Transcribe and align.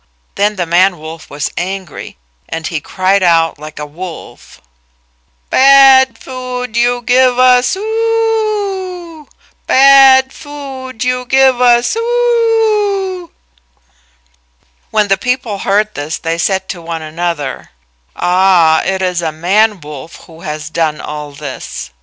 Then 0.33 0.55
the 0.55 0.65
man 0.65 0.97
wolf 0.97 1.29
was 1.29 1.51
angry, 1.57 2.17
and 2.49 2.65
he 2.65 2.81
cried 2.81 3.21
out 3.21 3.59
like 3.59 3.77
a 3.77 3.85
wolf, 3.85 4.59
"Bad 5.51 6.17
food 6.17 6.75
you 6.75 7.03
give 7.03 7.37
us 7.37 7.77
o 7.77 7.81
o 7.83 9.27
o! 9.27 9.27
Bad 9.67 10.33
food 10.33 11.03
you 11.03 11.25
give 11.25 11.61
us 11.61 11.95
o 11.95 11.99
o 12.01 13.25
o 13.29 13.31
o!" 13.31 13.31
When 14.89 15.07
the 15.07 15.19
people 15.19 15.59
heard 15.59 15.93
this 15.93 16.17
they 16.17 16.39
said 16.39 16.67
to 16.69 16.81
one 16.81 17.03
another, 17.03 17.69
"Ah, 18.15 18.81
it 18.83 19.03
is 19.03 19.21
a 19.21 19.31
man 19.31 19.79
wolf 19.81 20.15
who 20.25 20.41
has 20.41 20.71
done 20.71 20.99
all 20.99 21.31
this. 21.31 21.91